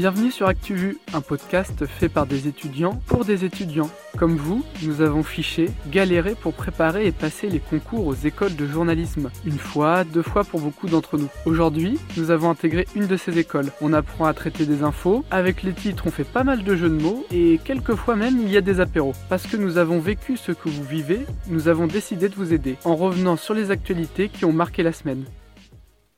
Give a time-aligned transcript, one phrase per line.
[0.00, 3.90] Bienvenue sur ActuVu, un podcast fait par des étudiants pour des étudiants.
[4.16, 8.66] Comme vous, nous avons fiché, galéré pour préparer et passer les concours aux écoles de
[8.66, 9.30] journalisme.
[9.44, 11.28] Une fois, deux fois pour beaucoup d'entre nous.
[11.44, 13.72] Aujourd'hui, nous avons intégré une de ces écoles.
[13.82, 16.88] On apprend à traiter des infos, avec les titres on fait pas mal de jeux
[16.88, 19.12] de mots, et quelquefois même il y a des apéros.
[19.28, 22.78] Parce que nous avons vécu ce que vous vivez, nous avons décidé de vous aider,
[22.86, 25.26] en revenant sur les actualités qui ont marqué la semaine.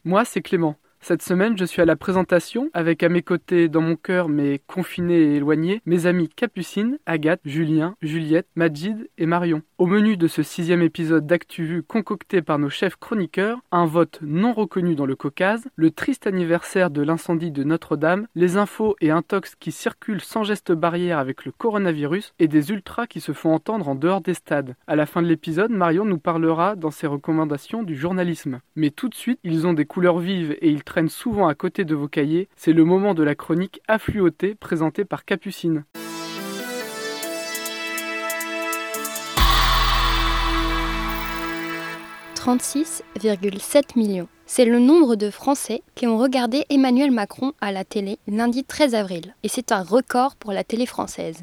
[0.04, 0.76] Moi, c'est Clément.
[1.04, 4.60] Cette semaine, je suis à la présentation avec à mes côtés, dans mon cœur, mais
[4.68, 9.62] confinés et éloignés, mes amis Capucine, Agathe, Julien, Juliette, Majid et Marion.
[9.78, 14.52] Au menu de ce sixième épisode d'ActuVu concocté par nos chefs chroniqueurs, un vote non
[14.52, 19.56] reconnu dans le Caucase, le triste anniversaire de l'incendie de Notre-Dame, les infos et intox
[19.56, 23.88] qui circulent sans geste barrière avec le coronavirus et des ultras qui se font entendre
[23.88, 24.76] en dehors des stades.
[24.86, 28.60] À la fin de l'épisode, Marion nous parlera dans ses recommandations du journalisme.
[28.76, 31.94] Mais tout de suite, ils ont des couleurs vives et ils souvent à côté de
[31.94, 32.48] vos cahiers.
[32.56, 35.84] C'est le moment de la chronique affluotée présentée par Capucine.
[42.34, 44.28] 36,7 millions.
[44.54, 48.94] C'est le nombre de Français qui ont regardé Emmanuel Macron à la télé lundi 13
[48.94, 49.34] avril.
[49.42, 51.38] Et c'est un record pour la télé française.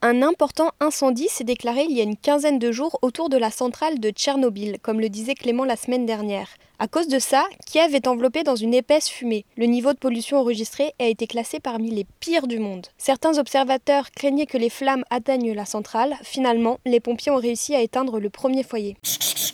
[0.00, 3.50] Un important incendie s'est déclaré il y a une quinzaine de jours autour de la
[3.50, 6.46] centrale de Tchernobyl, comme le disait Clément la semaine dernière.
[6.78, 9.44] À cause de ça, Kiev est enveloppé dans une épaisse fumée.
[9.56, 12.86] Le niveau de pollution enregistré a été classé parmi les pires du monde.
[12.96, 16.14] Certains observateurs craignaient que les flammes atteignent la centrale.
[16.22, 18.96] Finalement, les pompiers ont réussi à éteindre le premier foyer.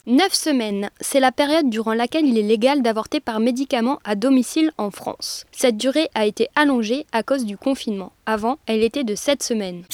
[0.08, 4.72] Neuf semaines, c'est la période durant laquelle il est légal d'avorter par médicament à domicile
[4.76, 5.44] en France.
[5.52, 8.10] Cette durée a été allongée à cause du confinement.
[8.26, 9.84] Avant, elle était de 7 semaines.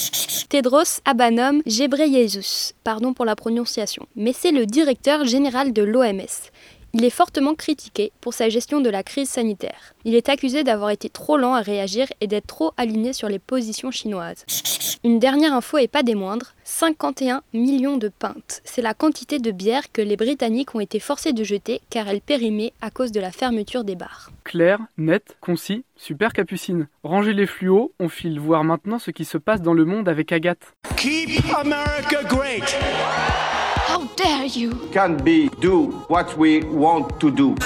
[0.49, 6.51] Tedros Adhanom Ghebreyesus, pardon pour la prononciation, mais c'est le directeur général de l'OMS.
[6.95, 9.95] Il est fortement critiqué pour sa gestion de la crise sanitaire.
[10.05, 13.39] Il est accusé d'avoir été trop lent à réagir et d'être trop aligné sur les
[13.39, 14.47] positions chinoises.
[15.05, 18.63] Une dernière info et pas des moindres, 51 millions de pintes.
[18.65, 22.23] C'est la quantité de bière que les Britanniques ont été forcés de jeter car elle
[22.23, 24.31] périmait à cause de la fermeture des bars.
[24.45, 26.89] Clair, net, concis, super capucine.
[27.05, 30.33] Rangez les fluos, on file voir maintenant ce qui se passe dans le monde avec
[30.33, 30.75] Agathe.
[30.97, 32.77] Keep America great.
[33.99, 34.75] How dare you?
[34.93, 37.57] Can be do what we want to do.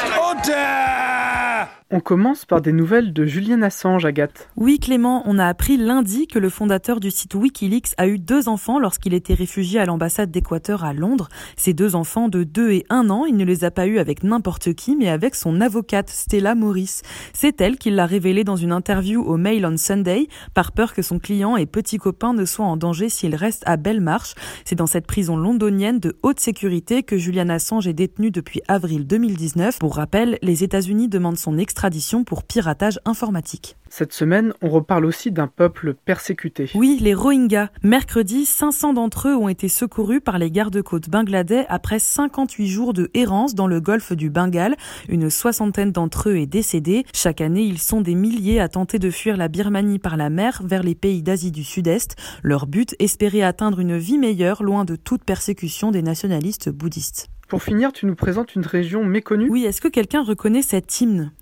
[1.95, 4.49] On commence par des nouvelles de Julian Assange, Agathe.
[4.57, 8.49] Oui, Clément, on a appris lundi que le fondateur du site Wikileaks a eu deux
[8.49, 11.29] enfants lorsqu'il était réfugié à l'ambassade d'Équateur à Londres.
[11.55, 14.25] Ces deux enfants de 2 et 1 an, il ne les a pas eus avec
[14.25, 17.03] n'importe qui, mais avec son avocate, Stella Morris.
[17.35, 21.03] C'est elle qui l'a révélé dans une interview au Mail on Sunday, par peur que
[21.03, 24.33] son client et petit copain ne soient en danger s'il reste à Belmarsh.
[24.65, 29.07] C'est dans cette prison londonienne de haute sécurité que Julian Assange est détenu depuis avril
[29.07, 29.79] 2019.
[29.79, 31.82] Pour rappel, les États-Unis demandent son extradition
[32.27, 33.77] pour piratage informatique.
[33.89, 36.71] Cette semaine, on reparle aussi d'un peuple persécuté.
[36.75, 37.71] Oui, les Rohingyas.
[37.83, 43.11] Mercredi, 500 d'entre eux ont été secourus par les gardes-côtes bangladais après 58 jours de
[43.15, 44.77] errance dans le golfe du Bengale.
[45.09, 47.05] Une soixantaine d'entre eux est décédée.
[47.13, 50.63] Chaque année, ils sont des milliers à tenter de fuir la Birmanie par la mer
[50.65, 52.15] vers les pays d'Asie du Sud-Est.
[52.45, 57.29] Leur but, espérer atteindre une vie meilleure loin de toute persécution des nationalistes bouddhistes.
[57.49, 61.33] Pour finir, tu nous présentes une région méconnue Oui, est-ce que quelqu'un reconnaît cet hymne?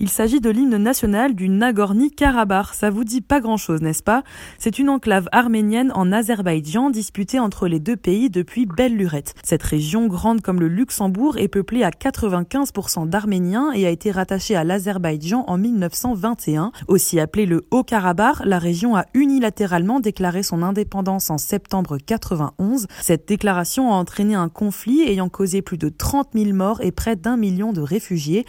[0.00, 2.72] Il s'agit de l'hymne national du Nagorno-Karabakh.
[2.72, 4.22] Ça vous dit pas grand-chose, n'est-ce pas?
[4.56, 9.34] C'est une enclave arménienne en Azerbaïdjan disputée entre les deux pays depuis belle lurette.
[9.42, 14.54] Cette région, grande comme le Luxembourg, est peuplée à 95% d'Arméniens et a été rattachée
[14.54, 16.70] à l'Azerbaïdjan en 1921.
[16.86, 22.86] Aussi appelée le Haut-Karabakh, la région a unilatéralement déclaré son indépendance en septembre 91.
[23.00, 27.16] Cette déclaration a entraîné un conflit ayant causé plus de 30 000 morts et près
[27.16, 28.46] d'un million de réfugiés.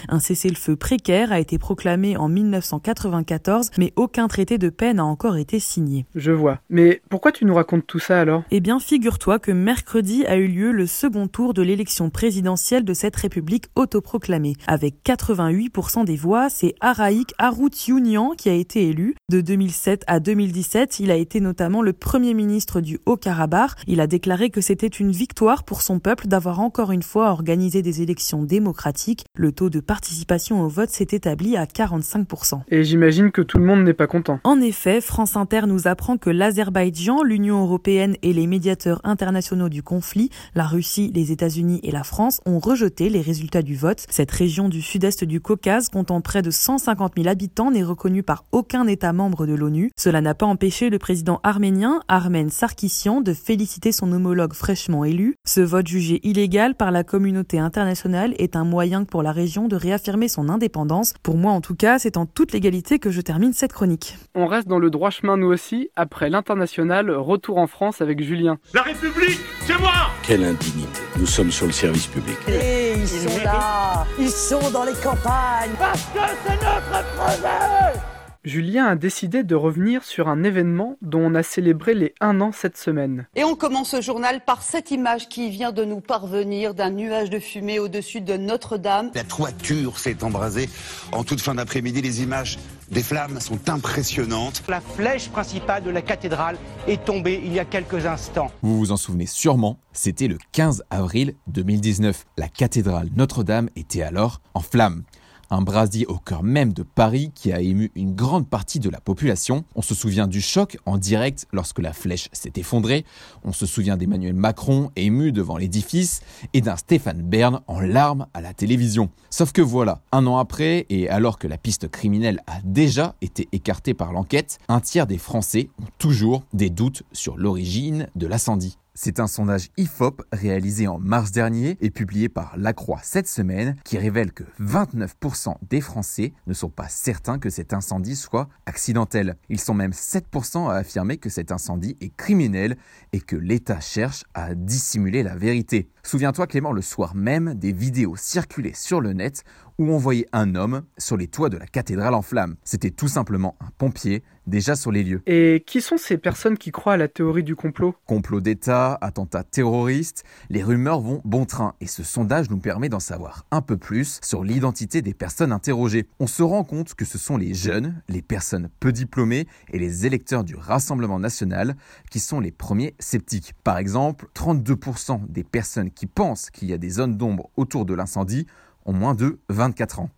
[1.57, 6.05] Proclamé en 1994, mais aucun traité de paix n'a encore été signé.
[6.15, 6.59] Je vois.
[6.69, 8.43] Mais pourquoi tu nous racontes tout ça alors?
[8.51, 12.93] Eh bien, figure-toi que mercredi a eu lieu le second tour de l'élection présidentielle de
[12.93, 14.55] cette république autoproclamée.
[14.67, 19.15] Avec 88% des voix, c'est Araïk Haroutiounian qui a été élu.
[19.29, 23.71] De 2007 à 2017, il a été notamment le premier ministre du Haut-Karabakh.
[23.87, 27.81] Il a déclaré que c'était une victoire pour son peuple d'avoir encore une fois organisé
[27.81, 29.25] des élections démocratiques.
[29.35, 32.61] Le taux de participation au vote s'était établi à 45%.
[32.69, 34.39] Et j'imagine que tout le monde n'est pas content.
[34.43, 39.83] En effet, France Inter nous apprend que l'Azerbaïdjan, l'Union européenne et les médiateurs internationaux du
[39.83, 44.05] conflit, la Russie, les États-Unis et la France, ont rejeté les résultats du vote.
[44.09, 48.45] Cette région du sud-est du Caucase, comptant près de 150 000 habitants, n'est reconnue par
[48.51, 49.91] aucun État membre de l'ONU.
[49.97, 55.35] Cela n'a pas empêché le président arménien, Armen Sarkissian, de féliciter son homologue fraîchement élu.
[55.45, 59.75] Ce vote jugé illégal par la communauté internationale est un moyen pour la région de
[59.75, 61.13] réaffirmer son indépendance.
[61.23, 64.17] Pour moi, en tout cas, c'est en toute légalité que je termine cette chronique.
[64.35, 65.89] On reste dans le droit chemin nous aussi.
[65.95, 68.57] Après l'international, retour en France avec Julien.
[68.73, 69.91] La République, c'est moi
[70.23, 71.01] Quelle indignité.
[71.17, 72.37] Nous sommes sur le service public.
[72.47, 77.99] Et ils sont là Ils sont dans les campagnes Parce que c'est notre projet
[78.45, 82.51] Julien a décidé de revenir sur un événement dont on a célébré les 1 an
[82.53, 83.27] cette semaine.
[83.35, 87.29] Et on commence ce journal par cette image qui vient de nous parvenir d'un nuage
[87.29, 89.11] de fumée au-dessus de Notre-Dame.
[89.13, 90.69] La toiture s'est embrasée
[91.11, 92.01] en toute fin d'après-midi.
[92.01, 92.59] Les images
[92.89, 94.63] des flammes sont impressionnantes.
[94.69, 96.55] La flèche principale de la cathédrale
[96.87, 98.51] est tombée il y a quelques instants.
[98.61, 102.25] Vous vous en souvenez sûrement, c'était le 15 avril 2019.
[102.37, 105.03] La cathédrale Notre-Dame était alors en flammes
[105.49, 108.99] un brasier au cœur même de Paris qui a ému une grande partie de la
[108.99, 109.63] population.
[109.75, 113.05] On se souvient du choc en direct lorsque la flèche s'est effondrée.
[113.43, 116.21] On se souvient d'Emmanuel Macron ému devant l'édifice
[116.53, 119.09] et d'un Stéphane Bern en larmes à la télévision.
[119.29, 123.47] Sauf que voilà, un an après, et alors que la piste criminelle a déjà été
[123.51, 128.77] écartée par l'enquête, un tiers des Français ont toujours des doutes sur l'origine de l'incendie.
[129.01, 133.77] C'est un sondage IFOP réalisé en mars dernier et publié par La Croix cette semaine
[133.85, 139.37] qui révèle que 29% des Français ne sont pas certains que cet incendie soit accidentel.
[139.47, 142.75] Ils sont même 7% à affirmer que cet incendie est criminel
[143.13, 145.89] et que l'État cherche à dissimuler la vérité.
[146.03, 149.43] Souviens-toi Clément, le soir même, des vidéos circulaient sur le net
[149.79, 152.55] où on voyait un homme sur les toits de la cathédrale en flammes.
[152.65, 155.21] C'était tout simplement un pompier déjà sur les lieux.
[155.25, 157.95] Et qui sont ces personnes qui croient à la théorie du complot?
[158.05, 162.99] Complot d'État, attentats terroristes, les rumeurs vont bon train et ce sondage nous permet d'en
[162.99, 166.07] savoir un peu plus sur l'identité des personnes interrogées.
[166.19, 170.05] On se rend compte que ce sont les jeunes, les personnes peu diplômées et les
[170.05, 171.75] électeurs du Rassemblement national
[172.09, 173.53] qui sont les premiers sceptiques.
[173.63, 177.93] Par exemple, 32% des personnes qui pensent qu'il y a des zones d'ombre autour de
[177.93, 178.47] l'incendie
[178.85, 180.09] ont moins de 24 ans.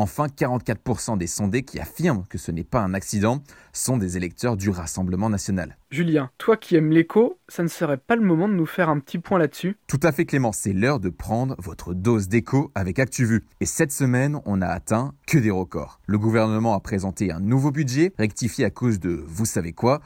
[0.00, 3.42] Enfin, 44% des sondés qui affirment que ce n'est pas un accident
[3.72, 5.76] sont des électeurs du Rassemblement national.
[5.90, 9.00] Julien, toi qui aimes l'écho, ça ne serait pas le moment de nous faire un
[9.00, 9.76] petit point là-dessus?
[9.88, 13.44] Tout à fait Clément, c'est l'heure de prendre votre dose d'écho avec ActuVu.
[13.58, 15.98] Et cette semaine, on a atteint que des records.
[16.06, 20.00] Le gouvernement a présenté un nouveau budget, rectifié à cause de vous savez quoi,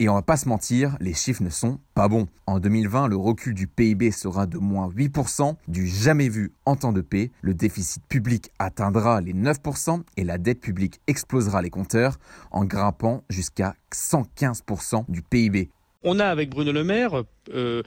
[0.00, 2.28] et on va pas se mentir, les chiffres ne sont pas bons.
[2.46, 6.92] En 2020, le recul du PIB sera de moins 8%, du jamais vu en temps
[6.92, 7.32] de paix.
[7.40, 12.18] Le déficit public atteindra les 9% et la dette publique explosera les compteurs
[12.52, 15.70] en grimpant jusqu'à 115% du PIB.
[16.04, 17.82] On a avec Bruno Le Maire euh,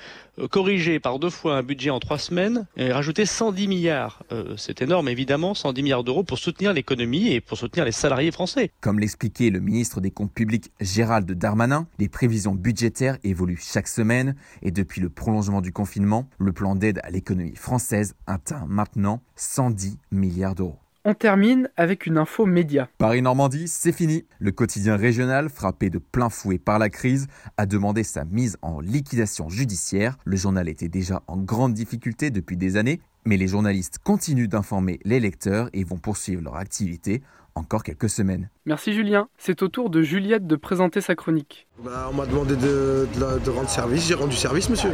[0.49, 4.23] corrigé par deux fois un budget en trois semaines et rajouté 110 milliards.
[4.33, 8.31] Euh, c'est énorme évidemment, 110 milliards d'euros pour soutenir l'économie et pour soutenir les salariés
[8.31, 8.71] français.
[8.81, 14.35] Comme l'expliquait le ministre des Comptes publics Gérald Darmanin, les prévisions budgétaires évoluent chaque semaine
[14.61, 19.97] et depuis le prolongement du confinement, le plan d'aide à l'économie française atteint maintenant 110
[20.11, 20.79] milliards d'euros.
[21.03, 22.87] On termine avec une info média.
[22.99, 24.25] Paris-Normandie, c'est fini.
[24.37, 27.25] Le quotidien régional, frappé de plein fouet par la crise,
[27.57, 30.19] a demandé sa mise en liquidation judiciaire.
[30.25, 34.99] Le journal était déjà en grande difficulté depuis des années, mais les journalistes continuent d'informer
[35.03, 37.23] les lecteurs et vont poursuivre leur activité
[37.55, 38.49] encore quelques semaines.
[38.67, 39.27] Merci Julien.
[39.39, 41.67] C'est au tour de Juliette de présenter sa chronique.
[41.83, 44.93] Bah, on m'a demandé de, de, de rendre service, j'ai rendu service monsieur.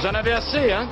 [0.00, 0.88] Vous en avez assez, hein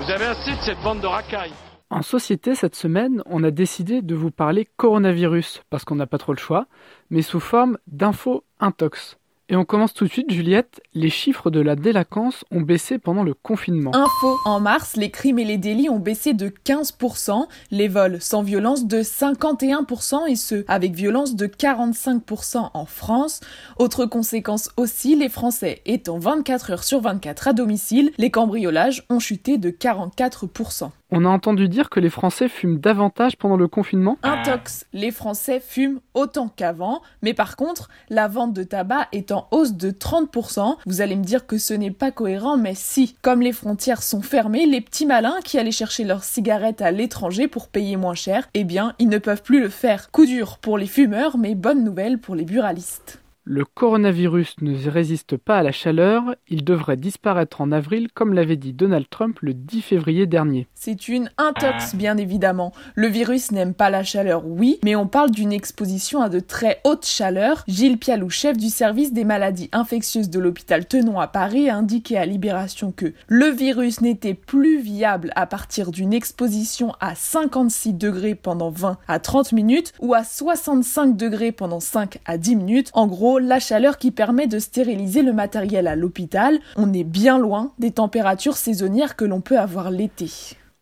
[0.00, 1.52] vous avez assez de cette bande de racailles.
[1.90, 6.16] En société, cette semaine, on a décidé de vous parler coronavirus, parce qu'on n'a pas
[6.16, 6.66] trop le choix,
[7.10, 9.18] mais sous forme d'infos intox.
[9.52, 10.80] Et on commence tout de suite, Juliette.
[10.94, 13.90] Les chiffres de la délinquance ont baissé pendant le confinement.
[13.92, 18.44] Info en mars, les crimes et les délits ont baissé de 15%, les vols sans
[18.44, 23.40] violence de 51% et ceux avec violence de 45% en France.
[23.76, 29.18] Autre conséquence aussi, les Français étant 24 heures sur 24 à domicile, les cambriolages ont
[29.18, 30.92] chuté de 44%.
[31.12, 35.60] On a entendu dire que les Français fument davantage pendant le confinement Intox, les Français
[35.60, 40.76] fument autant qu'avant, mais par contre, la vente de tabac est en hausse de 30%.
[40.86, 43.16] Vous allez me dire que ce n'est pas cohérent, mais si.
[43.22, 47.48] Comme les frontières sont fermées, les petits malins qui allaient chercher leurs cigarettes à l'étranger
[47.48, 50.10] pour payer moins cher, eh bien, ils ne peuvent plus le faire.
[50.12, 53.19] Coup dur pour les fumeurs, mais bonne nouvelle pour les buralistes.
[53.52, 58.56] Le coronavirus ne résiste pas à la chaleur, il devrait disparaître en avril comme l'avait
[58.56, 60.68] dit Donald Trump le 10 février dernier.
[60.76, 62.72] C'est une intox bien évidemment.
[62.94, 66.80] Le virus n'aime pas la chaleur, oui, mais on parle d'une exposition à de très
[66.84, 67.64] hautes chaleurs.
[67.66, 72.18] Gilles Pialou, chef du service des maladies infectieuses de l'hôpital Tenon à Paris, a indiqué
[72.18, 78.36] à Libération que le virus n'était plus viable à partir d'une exposition à 56 degrés
[78.36, 82.90] pendant 20 à 30 minutes ou à 65 degrés pendant 5 à 10 minutes.
[82.94, 86.58] En gros, la chaleur qui permet de stériliser le matériel à l'hôpital.
[86.76, 90.30] On est bien loin des températures saisonnières que l'on peut avoir l'été.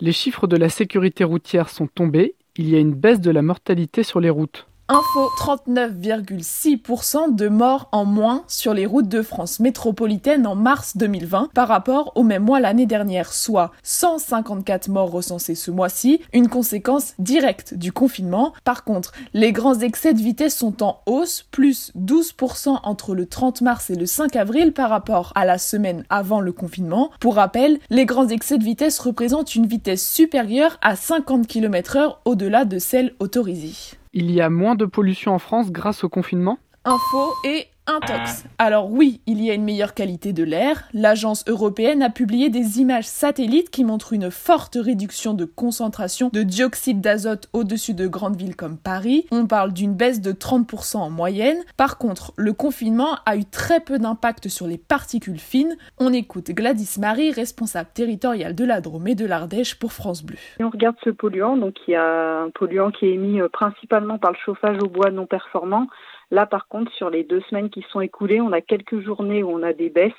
[0.01, 3.43] Les chiffres de la sécurité routière sont tombés, il y a une baisse de la
[3.43, 4.68] mortalité sur les routes.
[4.91, 11.51] Info 39,6% de morts en moins sur les routes de France métropolitaine en mars 2020
[11.53, 17.13] par rapport au même mois l'année dernière, soit 154 morts recensés ce mois-ci, une conséquence
[17.19, 18.55] directe du confinement.
[18.65, 23.61] Par contre, les grands excès de vitesse sont en hausse, plus 12% entre le 30
[23.61, 27.11] mars et le 5 avril par rapport à la semaine avant le confinement.
[27.21, 32.65] Pour rappel, les grands excès de vitesse représentent une vitesse supérieure à 50 km/h au-delà
[32.65, 33.99] de celle autorisée.
[34.21, 36.59] Il y a moins de pollution en France grâce au confinement?
[36.85, 38.45] Info et intox.
[38.59, 40.85] Alors oui, il y a une meilleure qualité de l'air.
[40.93, 46.43] L'agence européenne a publié des images satellites qui montrent une forte réduction de concentration de
[46.43, 49.27] dioxyde d'azote au-dessus de grandes villes comme Paris.
[49.31, 51.59] On parle d'une baisse de 30% en moyenne.
[51.77, 55.77] Par contre, le confinement a eu très peu d'impact sur les particules fines.
[55.99, 60.37] On écoute Gladys Marie, responsable territoriale de la Drôme et de l'Ardèche pour France Bleu.
[60.61, 64.19] on regarde ce polluant, donc il y a un polluant qui est émis euh, principalement
[64.19, 65.87] par le chauffage au bois non performant
[66.31, 69.51] Là, par contre, sur les deux semaines qui sont écoulées, on a quelques journées où
[69.51, 70.13] on a des baisses.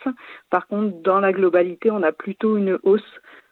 [0.50, 3.01] Par contre, dans la globalité, on a plutôt une hausse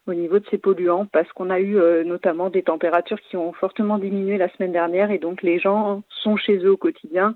[0.07, 3.51] au niveau de ces polluants parce qu'on a eu euh, notamment des températures qui ont
[3.53, 7.35] fortement diminué la semaine dernière et donc les gens sont chez eux au quotidien,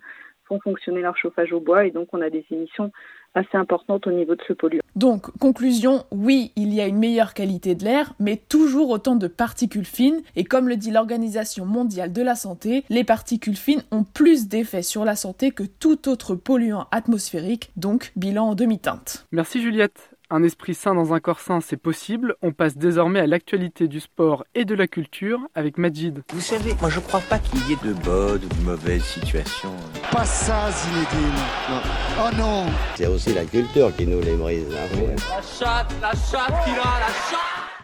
[0.51, 2.91] font fonctionner leur chauffage au bois et donc on a des émissions
[3.33, 4.81] assez importante au niveau de ce polluant.
[4.97, 9.27] Donc, conclusion, oui, il y a une meilleure qualité de l'air, mais toujours autant de
[9.27, 14.03] particules fines, et comme le dit l'Organisation mondiale de la santé, les particules fines ont
[14.03, 19.27] plus d'effet sur la santé que tout autre polluant atmosphérique, donc bilan en demi-teinte.
[19.31, 20.11] Merci Juliette.
[20.33, 22.35] Un esprit sain dans un corps sain, c'est possible.
[22.41, 26.23] On passe désormais à l'actualité du sport et de la culture avec Majid.
[26.31, 29.75] Vous savez, moi je crois pas qu'il y ait de bonnes ou de mauvaises situations.
[30.09, 31.35] Pas ça, Zinedine.
[31.69, 31.81] Non.
[32.17, 34.67] Oh non C'est aussi la culture qui nous les brise.
[34.73, 35.15] Hein.
[35.29, 37.39] La chatte, la chatte a, la chatte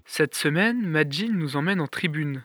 [0.05, 2.43] Cette semaine, Majid nous emmène en tribune.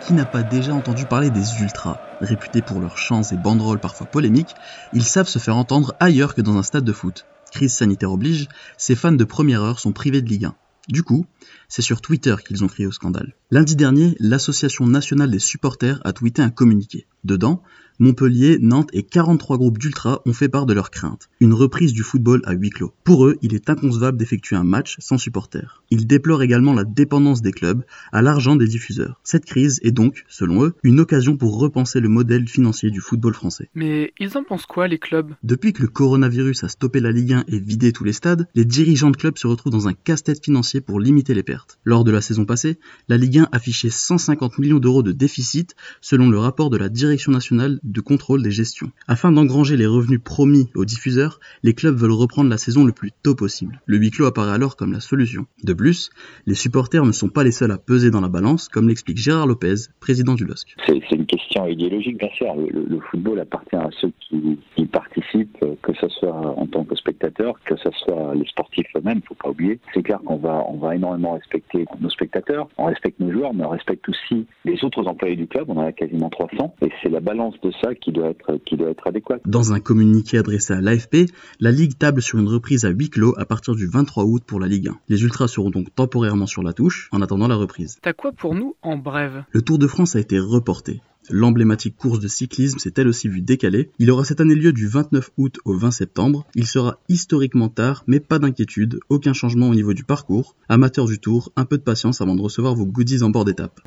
[0.00, 2.00] Qui n'a pas déjà entendu parler des ultras?
[2.20, 4.56] Réputés pour leurs chants et banderoles parfois polémiques,
[4.92, 8.48] ils savent se faire entendre ailleurs que dans un stade de foot crise sanitaire oblige,
[8.76, 10.54] ces fans de première heure sont privés de Ligue 1.
[10.88, 11.26] Du coup,
[11.68, 13.34] c'est sur Twitter qu'ils ont crié au scandale.
[13.50, 17.06] Lundi dernier, l'Association nationale des supporters a tweeté un communiqué.
[17.24, 17.62] Dedans,
[17.98, 21.28] Montpellier, Nantes et 43 groupes d'ultra ont fait part de leurs craintes.
[21.40, 22.92] Une reprise du football à huis clos.
[23.04, 25.84] Pour eux, il est inconcevable d'effectuer un match sans supporters.
[25.90, 29.20] Ils déplorent également la dépendance des clubs à l'argent des diffuseurs.
[29.22, 33.34] Cette crise est donc, selon eux, une occasion pour repenser le modèle financier du football
[33.34, 33.68] français.
[33.74, 35.34] Mais ils en pensent quoi, les clubs?
[35.42, 38.64] Depuis que le coronavirus a stoppé la Ligue 1 et vidé tous les stades, les
[38.64, 41.78] dirigeants de clubs se retrouvent dans un casse-tête financier pour limiter les pertes.
[41.84, 46.28] Lors de la saison passée, la Ligue 1 affichait 150 millions d'euros de déficit selon
[46.28, 48.90] le rapport de la Direction nationale de contrôle des gestions.
[49.08, 53.10] Afin d'engranger les revenus promis aux diffuseurs, les clubs veulent reprendre la saison le plus
[53.22, 53.80] tôt possible.
[53.86, 55.46] Le huis clos apparaît alors comme la solution.
[55.64, 56.10] De plus,
[56.46, 59.46] les supporters ne sont pas les seuls à peser dans la balance, comme l'explique Gérard
[59.46, 60.74] Lopez, président du LOSC.
[60.86, 62.54] C'est une question idéologique, bien sûr.
[62.54, 67.54] Le, football appartient à ceux qui, qui, participent, que ce soit en tant que spectateur,
[67.64, 69.78] que ce soit les sportifs eux-mêmes, il ne faut pas oublier.
[69.94, 73.64] C'est clair qu'on va, on va énormément respecter nos spectateurs, on respecte nos joueurs, mais
[73.64, 77.08] on respecte aussi les autres employés du club, on en a quasiment 300, et c'est
[77.08, 79.40] la balance de ça qui doit être, qui doit être adéquate.
[79.46, 83.34] Dans un communiqué adressé à l'AFP, la Ligue table sur une reprise à huis clos
[83.38, 84.98] à partir du 23 août pour la Ligue 1.
[85.08, 87.98] Les Ultras seront donc temporairement sur la touche en attendant la reprise.
[88.02, 89.44] T'as quoi pour nous en brève?
[89.50, 91.00] Le Tour de France a été reporté.
[91.30, 93.90] L'emblématique course de cyclisme s'est elle aussi vue décalée.
[93.98, 96.46] Il aura cette année lieu du 29 août au 20 septembre.
[96.54, 100.56] Il sera historiquement tard, mais pas d'inquiétude, aucun changement au niveau du parcours.
[100.68, 103.80] Amateurs du tour, un peu de patience avant de recevoir vos goodies en bord d'étape.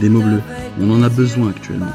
[0.00, 0.42] Des mots bleus,
[0.78, 1.92] on en a besoin actuellement.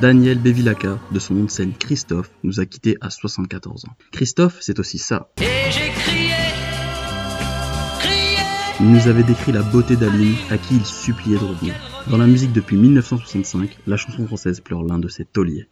[0.00, 3.96] Daniel Bevilacqua, de son nom de scène Christophe, nous a quittés à 74 ans.
[4.12, 5.30] Christophe, c'est aussi ça.
[5.40, 6.25] Et
[8.86, 11.74] Il nous avait décrit la beauté d'Aline, à qui il suppliait de revenir.
[12.08, 15.66] Dans la musique depuis 1965, la chanson française pleure l'un de ses tauliers.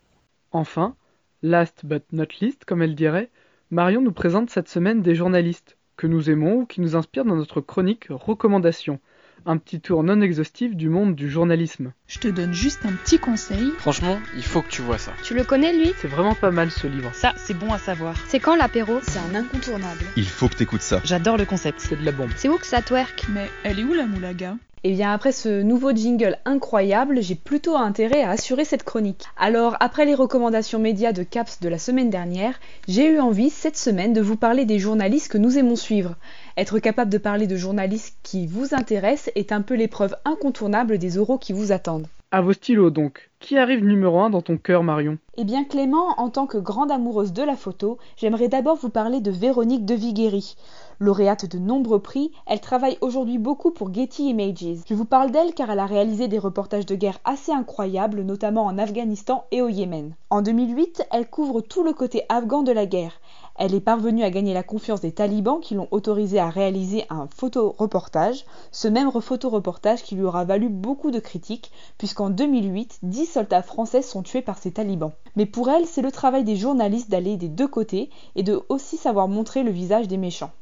[0.50, 0.96] Enfin,
[1.40, 3.30] last but not least, comme elle dirait,
[3.70, 7.36] Marion nous présente cette semaine des journalistes que nous aimons ou qui nous inspirent dans
[7.36, 8.98] notre chronique Recommandations.
[9.46, 11.92] Un petit tour non exhaustif du monde du journalisme.
[12.06, 13.72] Je te donne juste un petit conseil.
[13.78, 15.12] Franchement, il faut que tu vois ça.
[15.22, 15.92] Tu le connais lui?
[15.98, 17.10] C'est vraiment pas mal ce livre.
[17.14, 18.14] Ça, c'est bon à savoir.
[18.28, 19.00] C'est quand l'apéro?
[19.02, 20.04] C'est un incontournable.
[20.16, 21.00] Il faut que t'écoutes ça.
[21.04, 21.80] J'adore le concept.
[21.80, 22.30] C'est de la bombe.
[22.36, 23.26] C'est où que ça twerk?
[23.30, 24.56] Mais elle est où la moulaga?
[24.84, 29.24] Et bien après ce nouveau jingle incroyable, j'ai plutôt intérêt à assurer cette chronique.
[29.38, 33.78] Alors après les recommandations médias de CAPS de la semaine dernière, j'ai eu envie cette
[33.78, 36.16] semaine de vous parler des journalistes que nous aimons suivre.
[36.58, 41.16] Être capable de parler de journalistes qui vous intéressent est un peu l'épreuve incontournable des
[41.16, 42.06] oraux qui vous attendent.
[42.30, 43.30] À vos stylos donc.
[43.40, 45.18] Qui arrive numéro 1 dans ton cœur Marion?
[45.36, 49.20] Eh bien Clément, en tant que grande amoureuse de la photo, j'aimerais d'abord vous parler
[49.20, 50.56] de Véronique de Viguerie.
[51.00, 54.84] Lauréate de nombreux prix, elle travaille aujourd'hui beaucoup pour Getty Images.
[54.88, 58.64] Je vous parle d'elle car elle a réalisé des reportages de guerre assez incroyables, notamment
[58.64, 60.14] en Afghanistan et au Yémen.
[60.30, 63.20] En 2008, elle couvre tout le côté afghan de la guerre.
[63.56, 67.28] Elle est parvenue à gagner la confiance des talibans qui l'ont autorisée à réaliser un
[67.28, 73.62] photoreportage, ce même photoreportage qui lui aura valu beaucoup de critiques, puisqu'en 2008, 10 soldats
[73.62, 75.12] français sont tués par ces talibans.
[75.36, 78.96] Mais pour elle, c'est le travail des journalistes d'aller des deux côtés et de aussi
[78.96, 80.52] savoir montrer le visage des méchants.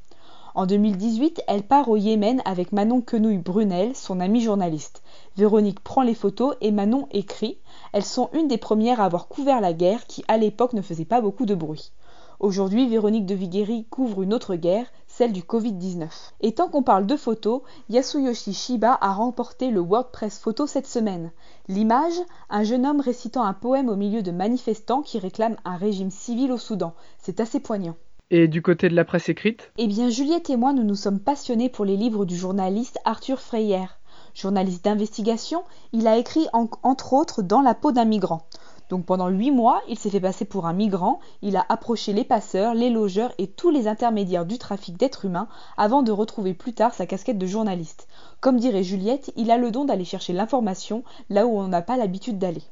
[0.54, 5.02] En 2018, elle part au Yémen avec Manon Quenouille Brunel, son amie journaliste.
[5.36, 7.56] Véronique prend les photos et Manon écrit.
[7.94, 11.06] Elles sont une des premières à avoir couvert la guerre qui à l'époque ne faisait
[11.06, 11.92] pas beaucoup de bruit.
[12.38, 16.08] Aujourd'hui, Véronique de Viguerie couvre une autre guerre, celle du Covid-19.
[16.40, 21.32] Et tant qu'on parle de photos, Yasuyoshi Shiba a remporté le WordPress Photo cette semaine.
[21.68, 22.14] L'image,
[22.48, 26.50] un jeune homme récitant un poème au milieu de manifestants qui réclament un régime civil
[26.50, 26.94] au Soudan.
[27.18, 27.96] C'est assez poignant.
[28.30, 29.70] Et du côté de la presse écrite?
[29.76, 33.38] Eh bien, Juliette et moi, nous nous sommes passionnés pour les livres du journaliste Arthur
[33.38, 33.84] Freyer.
[34.32, 38.46] Journaliste d'investigation, il a écrit entre autres Dans la peau d'un migrant.
[38.92, 42.24] Donc pendant huit mois, il s'est fait passer pour un migrant, il a approché les
[42.24, 46.74] passeurs, les logeurs et tous les intermédiaires du trafic d'êtres humains avant de retrouver plus
[46.74, 48.06] tard sa casquette de journaliste.
[48.42, 51.96] Comme dirait Juliette, il a le don d'aller chercher l'information là où on n'a pas
[51.96, 52.64] l'habitude d'aller.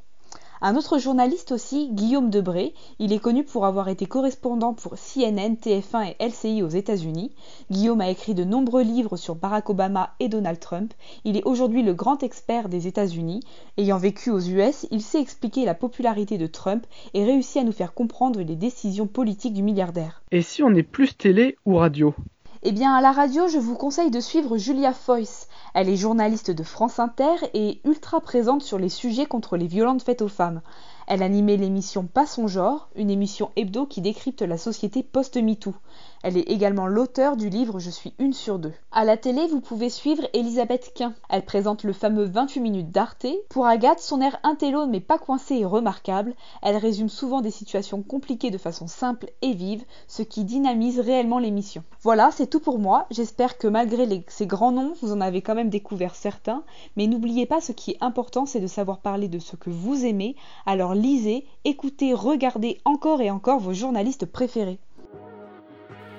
[0.63, 5.55] Un autre journaliste aussi, Guillaume Debré, il est connu pour avoir été correspondant pour CNN,
[5.55, 7.33] TF1 et LCI aux États-Unis.
[7.71, 10.93] Guillaume a écrit de nombreux livres sur Barack Obama et Donald Trump.
[11.25, 13.43] Il est aujourd'hui le grand expert des États-Unis.
[13.79, 17.73] Ayant vécu aux US, il sait expliquer la popularité de Trump et réussit à nous
[17.73, 20.23] faire comprendre les décisions politiques du milliardaire.
[20.31, 22.15] Et si on est plus télé ou radio?
[22.63, 25.49] Eh bien, à la radio, je vous conseille de suivre Julia Foyce.
[25.75, 30.05] Elle est journaliste de France Inter et ultra présente sur les sujets contre les violences
[30.05, 30.63] faites aux femmes.
[31.13, 35.75] Elle animait l'émission Pas son genre, une émission hebdo qui décrypte la société post-MeToo.
[36.23, 38.75] Elle est également l'auteur du livre Je suis une sur deux.
[38.93, 41.15] À la télé, vous pouvez suivre Elisabeth Quint.
[41.29, 43.27] Elle présente le fameux 28 minutes d'Arte.
[43.49, 46.35] Pour Agathe, son air intello mais pas coincé est remarquable.
[46.63, 51.41] Elle résume souvent des situations compliquées de façon simple et vive, ce qui dynamise réellement
[51.41, 51.83] l'émission.
[52.03, 53.07] Voilà, c'est tout pour moi.
[53.11, 56.63] J'espère que malgré ces grands noms, vous en avez quand même découvert certains.
[56.97, 60.05] Mais n'oubliez pas, ce qui est important, c'est de savoir parler de ce que vous
[60.05, 60.37] aimez.
[60.67, 64.79] Alors lisez, écoutez, regardez encore et encore vos journalistes préférés.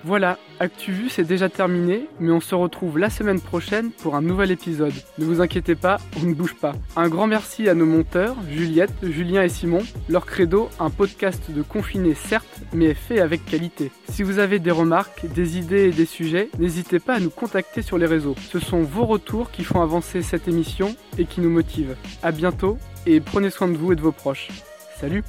[0.03, 4.49] Voilà, ActuVu c'est déjà terminé, mais on se retrouve la semaine prochaine pour un nouvel
[4.49, 4.93] épisode.
[5.19, 6.73] Ne vous inquiétez pas, on ne bouge pas.
[6.95, 9.83] Un grand merci à nos monteurs, Juliette, Julien et Simon.
[10.09, 13.91] Leur credo, un podcast de confiné certes, mais fait avec qualité.
[14.09, 17.83] Si vous avez des remarques, des idées et des sujets, n'hésitez pas à nous contacter
[17.83, 18.35] sur les réseaux.
[18.51, 21.95] Ce sont vos retours qui font avancer cette émission et qui nous motivent.
[22.23, 24.49] A bientôt et prenez soin de vous et de vos proches.
[25.01, 25.25] Salut